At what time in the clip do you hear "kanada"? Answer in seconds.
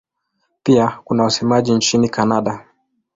2.09-2.67